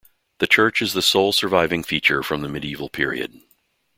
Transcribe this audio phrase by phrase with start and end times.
[0.39, 3.39] The church is the sole surviving feature from the medieval period.